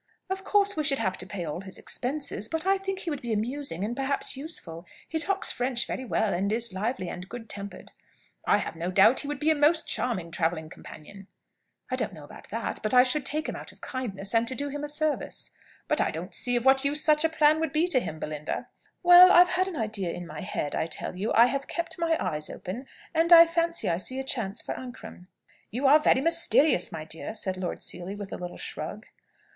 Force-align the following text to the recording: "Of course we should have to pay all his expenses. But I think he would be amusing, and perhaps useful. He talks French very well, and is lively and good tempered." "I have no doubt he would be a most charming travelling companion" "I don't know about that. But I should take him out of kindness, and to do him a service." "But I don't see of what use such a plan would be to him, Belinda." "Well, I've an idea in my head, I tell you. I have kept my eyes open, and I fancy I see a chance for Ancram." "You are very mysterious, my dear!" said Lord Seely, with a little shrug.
"Of 0.31 0.43
course 0.43 0.75
we 0.75 0.83
should 0.83 0.97
have 0.97 1.15
to 1.19 1.27
pay 1.27 1.45
all 1.45 1.61
his 1.61 1.77
expenses. 1.77 2.47
But 2.47 2.65
I 2.65 2.79
think 2.79 2.97
he 3.01 3.11
would 3.11 3.21
be 3.21 3.31
amusing, 3.31 3.83
and 3.83 3.95
perhaps 3.95 4.35
useful. 4.35 4.83
He 5.07 5.19
talks 5.19 5.51
French 5.51 5.85
very 5.85 6.05
well, 6.05 6.33
and 6.33 6.51
is 6.51 6.73
lively 6.73 7.07
and 7.07 7.29
good 7.29 7.47
tempered." 7.47 7.91
"I 8.47 8.57
have 8.57 8.75
no 8.75 8.89
doubt 8.89 9.19
he 9.19 9.27
would 9.27 9.39
be 9.39 9.51
a 9.51 9.55
most 9.55 9.87
charming 9.87 10.31
travelling 10.31 10.71
companion" 10.71 11.27
"I 11.91 11.97
don't 11.97 12.13
know 12.15 12.23
about 12.23 12.49
that. 12.49 12.79
But 12.81 12.95
I 12.95 13.03
should 13.03 13.27
take 13.27 13.47
him 13.47 13.55
out 13.55 13.71
of 13.71 13.81
kindness, 13.81 14.33
and 14.33 14.47
to 14.47 14.55
do 14.55 14.69
him 14.69 14.83
a 14.83 14.89
service." 14.89 15.51
"But 15.87 16.01
I 16.01 16.09
don't 16.09 16.33
see 16.33 16.55
of 16.55 16.65
what 16.65 16.83
use 16.83 17.03
such 17.03 17.23
a 17.23 17.29
plan 17.29 17.59
would 17.59 17.71
be 17.71 17.85
to 17.89 17.99
him, 17.99 18.17
Belinda." 18.19 18.69
"Well, 19.03 19.31
I've 19.31 19.55
an 19.67 19.75
idea 19.75 20.11
in 20.13 20.25
my 20.25 20.41
head, 20.41 20.73
I 20.73 20.87
tell 20.87 21.15
you. 21.15 21.31
I 21.35 21.45
have 21.45 21.67
kept 21.67 21.99
my 21.99 22.17
eyes 22.19 22.49
open, 22.49 22.87
and 23.13 23.31
I 23.31 23.45
fancy 23.45 23.87
I 23.87 23.97
see 23.97 24.19
a 24.19 24.23
chance 24.23 24.63
for 24.63 24.73
Ancram." 24.73 25.27
"You 25.69 25.85
are 25.85 25.99
very 25.99 26.21
mysterious, 26.21 26.91
my 26.91 27.05
dear!" 27.05 27.35
said 27.35 27.55
Lord 27.55 27.83
Seely, 27.83 28.15
with 28.15 28.33
a 28.33 28.37
little 28.39 28.57
shrug. 28.57 29.05